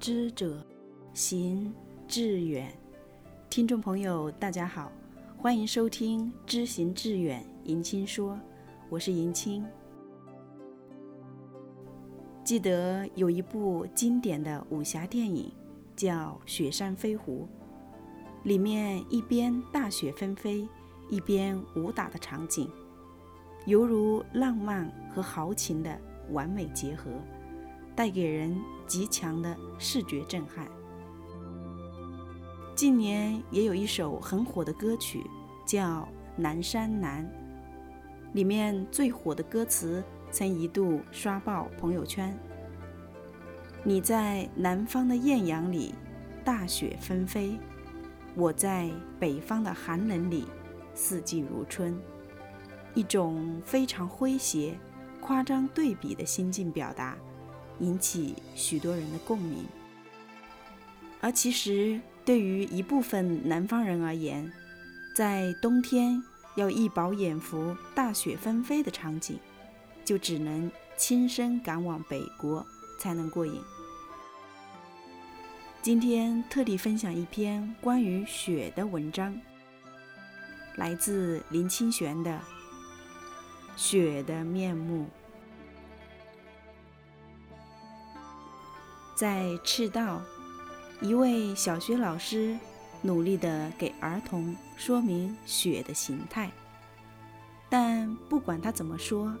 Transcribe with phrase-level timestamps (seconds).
[0.00, 0.64] 知者
[1.12, 1.74] 行
[2.06, 2.72] 致远。
[3.50, 4.92] 听众朋友，大家好，
[5.36, 8.38] 欢迎收听《知行致远》，迎青说，
[8.88, 9.66] 我是迎青。
[12.44, 15.52] 记得有一部经典的武侠电影
[15.96, 17.48] 叫《雪山飞狐》，
[18.48, 20.68] 里面一边大雪纷飞，
[21.10, 22.70] 一边武打的场景，
[23.66, 27.10] 犹如浪漫和豪情的完美结合。
[27.98, 28.56] 带给人
[28.86, 30.68] 极强的视觉震撼。
[32.76, 35.28] 近年也有一首很火的歌曲，
[35.66, 36.02] 叫
[36.36, 37.28] 《南山南》，
[38.34, 42.38] 里面最火的歌词曾一度刷爆朋友圈。
[43.82, 45.92] 你在南方的艳阳里，
[46.44, 47.58] 大雪纷飞；
[48.36, 50.46] 我在北方的寒冷里，
[50.94, 51.98] 四季如春。
[52.94, 54.78] 一种非常诙谐、
[55.20, 57.18] 夸张对比的心境表达。
[57.80, 59.64] 引起许多人的共鸣，
[61.20, 64.52] 而其实对于一部分南方人而言，
[65.14, 66.22] 在冬天
[66.56, 69.38] 要一饱眼福、大雪纷飞的场景，
[70.04, 72.66] 就只能亲身赶往北国
[72.98, 73.60] 才能过瘾。
[75.80, 79.40] 今天特地分享一篇关于雪的文章，
[80.76, 82.30] 来自林清玄的
[83.76, 85.04] 《雪的面目》。
[89.18, 90.22] 在赤道，
[91.00, 92.56] 一位小学老师
[93.02, 96.48] 努力地给儿童说明雪的形态，
[97.68, 99.34] 但不管他怎么说，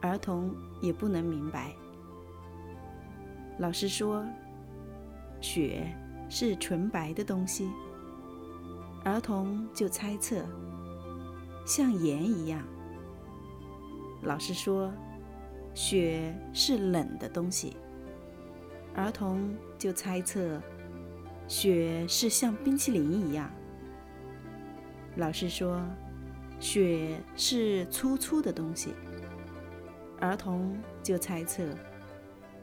[0.00, 1.72] 儿童也不能明白。
[3.58, 4.24] 老师说，
[5.40, 5.92] 雪
[6.28, 7.68] 是纯白的东西，
[9.04, 10.40] 儿童就猜测，
[11.66, 12.62] 像盐一样。
[14.22, 14.88] 老师说，
[15.74, 17.76] 雪是冷的东西。
[18.94, 20.60] 儿童就猜测，
[21.46, 23.50] 雪是像冰淇淋一样。
[25.16, 25.80] 老师说，
[26.58, 28.94] 雪是粗粗的东西。
[30.20, 31.64] 儿童就猜测，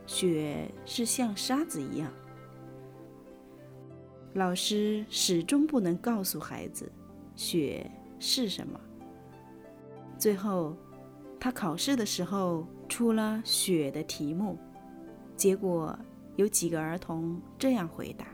[0.05, 2.11] 雪是像沙子一样。
[4.33, 6.91] 老师始终不能告诉孩子，
[7.35, 7.89] 雪
[8.19, 8.79] 是什么。
[10.19, 10.75] 最后，
[11.39, 14.57] 他考试的时候出了雪的题目，
[15.35, 15.97] 结果。
[16.37, 18.25] 有几个儿童这样回答：“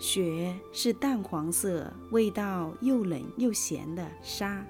[0.00, 4.64] 雪是淡黄色、味道又冷又咸的沙。”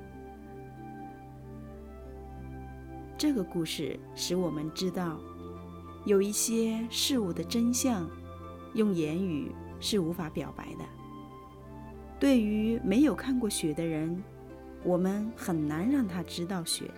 [3.16, 5.20] 这个故事使我们知道，
[6.04, 8.10] 有一些事物的真相，
[8.74, 10.84] 用言语是无法表白的。
[12.18, 14.20] 对于没有看过雪的人，
[14.82, 16.90] 我们很难让他知道雪。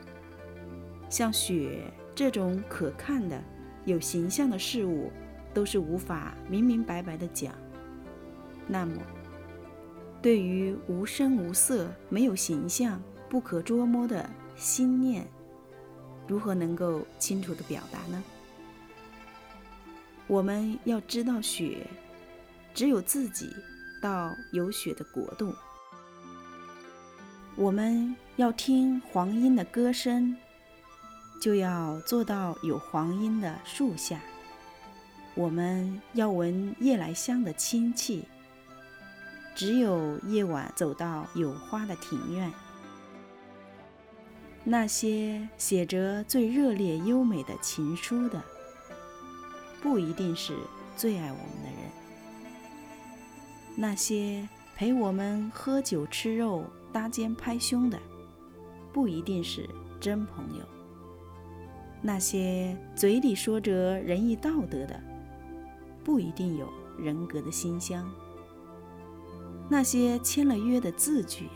[1.10, 3.38] 像雪这种可看的。
[3.86, 5.10] 有形象的事物
[5.54, 7.54] 都是无法明明白白的讲。
[8.66, 9.00] 那么，
[10.20, 15.26] 对于无声无色、没有形象、不可捉摸的心念，
[16.26, 18.22] 如何能够清楚的表达呢？
[20.26, 21.86] 我们要知道，雪
[22.74, 23.48] 只有自己
[24.02, 25.54] 到有雪的国度。
[27.54, 30.36] 我们要听黄莺的歌声。
[31.40, 34.20] 就要坐到有黄莺的树下，
[35.34, 38.24] 我们要闻夜来香的清气。
[39.54, 42.52] 只有夜晚走到有花的庭院，
[44.64, 48.42] 那些写着最热烈优美的情书的，
[49.80, 50.54] 不一定是
[50.94, 51.90] 最爱我们的人；
[53.76, 57.98] 那些陪我们喝酒吃肉、搭肩拍胸的，
[58.92, 59.66] 不一定是
[59.98, 60.75] 真朋友。
[62.06, 65.00] 那些嘴里说着仁义道德的，
[66.04, 68.04] 不一定有人格的馨香；
[69.68, 71.50] 那些签了约的字据呀，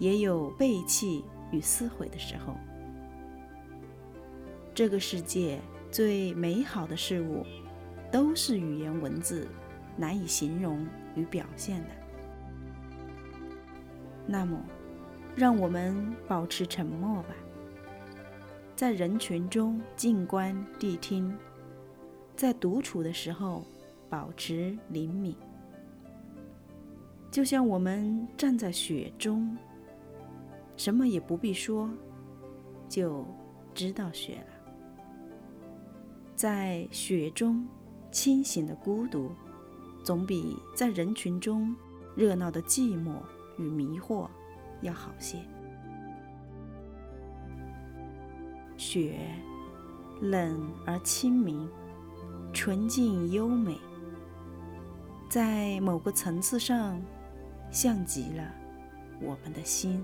[0.00, 2.56] 也有背弃与撕毁的时候。
[4.74, 7.46] 这个世界最美好的事物，
[8.10, 9.46] 都是语言文字
[9.96, 10.84] 难以形容
[11.14, 11.90] 与表现的。
[14.26, 14.58] 那么，
[15.36, 17.28] 让我们保持沉默吧。
[18.76, 21.32] 在人群中静观谛听，
[22.34, 23.64] 在独处的时候
[24.10, 25.36] 保持灵敏，
[27.30, 29.56] 就像我们站在雪中，
[30.76, 31.88] 什么也不必说，
[32.88, 33.24] 就
[33.72, 34.72] 知道雪了。
[36.34, 37.64] 在雪中
[38.10, 39.30] 清醒的孤独，
[40.02, 41.72] 总比在人群中
[42.16, 43.12] 热闹的寂寞
[43.56, 44.28] 与迷惑
[44.82, 45.38] 要好些。
[48.76, 49.18] 雪，
[50.20, 51.68] 冷而清明，
[52.52, 53.78] 纯净优美，
[55.28, 57.00] 在某个层次上，
[57.70, 58.52] 像极了
[59.20, 60.02] 我们的心。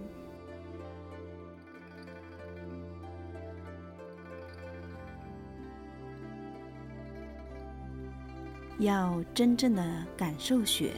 [8.79, 10.95] 要真正的感受雪，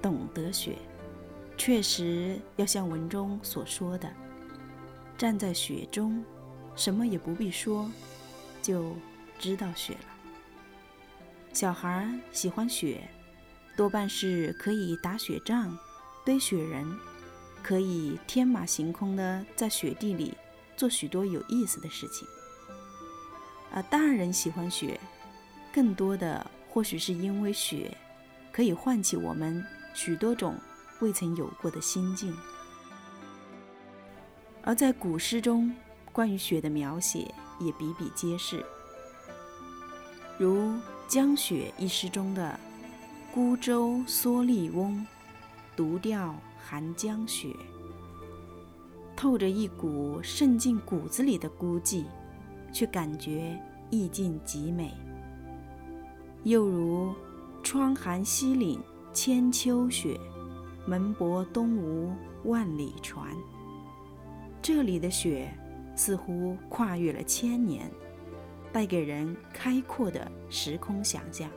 [0.00, 0.76] 懂得雪，
[1.56, 4.08] 确实要像文中所说的，
[5.16, 6.24] 站在雪中，
[6.78, 7.90] 什么也不必说，
[8.62, 8.94] 就
[9.38, 10.00] 知道雪了。
[11.52, 13.02] 小孩喜欢雪，
[13.76, 15.76] 多半是可以打雪仗、
[16.24, 16.86] 堆雪人，
[17.62, 20.32] 可以天马行空的在雪地里
[20.76, 22.26] 做许多有意思的事情。
[23.74, 24.98] 而大人喜欢雪，
[25.74, 26.50] 更多的。
[26.70, 27.96] 或许是因为雪
[28.52, 29.64] 可以唤起我们
[29.94, 30.54] 许多种
[31.00, 32.32] 未曾有过的心境，
[34.62, 35.74] 而在古诗中
[36.18, 38.66] 关于雪的描写也比比皆是，
[40.36, 40.56] 如
[41.06, 42.58] 《江雪》一诗中的
[43.32, 45.06] “孤舟蓑笠翁，
[45.76, 47.54] 独钓寒江雪”，
[49.14, 52.04] 透着一股渗进骨子里的孤寂，
[52.72, 53.56] 却感觉
[53.88, 54.92] 意境极美。
[56.42, 57.14] 又如
[57.62, 58.80] “窗含西岭
[59.12, 60.18] 千秋雪，
[60.84, 62.12] 门泊东吴
[62.42, 63.32] 万里船”。
[64.60, 65.48] 这里的雪
[65.98, 67.90] 似乎跨越了千年，
[68.72, 71.50] 带给人开阔的时空想象。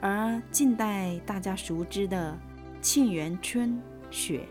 [0.00, 2.36] 而近代大家熟知的
[2.82, 3.70] 《沁园春·
[4.10, 4.46] 雪》，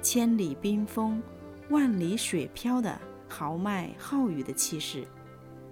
[0.00, 1.20] 千里冰封，
[1.68, 2.96] 万里雪飘的
[3.28, 5.04] 豪迈浩宇的气势，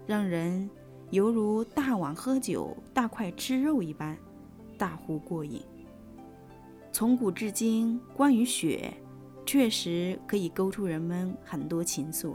[0.06, 0.68] 让人。
[1.12, 4.16] 犹如大碗喝酒、大块吃肉一般，
[4.78, 5.62] 大呼过瘾。
[6.90, 8.90] 从古至今，关于雪，
[9.52, 12.34] 确实可以勾出人们很多情愫。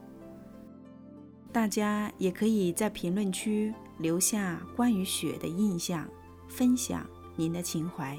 [1.51, 6.07] 大家也可以在评论区留下关于雪的印象，
[6.47, 8.15] 分享您的情怀。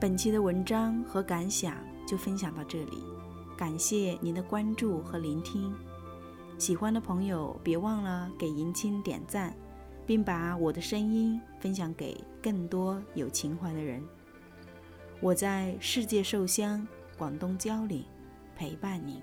[0.00, 3.04] 本期的文章和感想就分享到这里，
[3.56, 5.72] 感谢您的关注和聆听。
[6.58, 9.54] 喜欢的朋友，别忘了给银青点赞，
[10.04, 14.02] 并把我的声音分享给更多有情怀的人。
[15.24, 16.86] 我在世界寿乡
[17.16, 18.04] 广东蕉岭
[18.54, 19.22] 陪伴您。